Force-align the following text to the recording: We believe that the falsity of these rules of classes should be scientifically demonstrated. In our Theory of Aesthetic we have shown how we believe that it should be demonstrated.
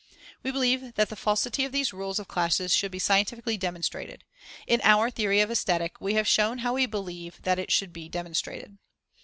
We 0.41 0.49
believe 0.49 0.95
that 0.95 1.09
the 1.09 1.15
falsity 1.15 1.63
of 1.63 1.71
these 1.71 1.93
rules 1.93 2.17
of 2.17 2.27
classes 2.27 2.73
should 2.73 2.89
be 2.91 2.97
scientifically 2.97 3.55
demonstrated. 3.55 4.23
In 4.65 4.81
our 4.83 5.11
Theory 5.11 5.41
of 5.41 5.51
Aesthetic 5.51 6.01
we 6.01 6.15
have 6.15 6.27
shown 6.27 6.57
how 6.65 6.73
we 6.73 6.87
believe 6.87 7.39
that 7.43 7.59
it 7.59 7.69
should 7.71 7.93
be 7.93 8.09
demonstrated. 8.09 8.79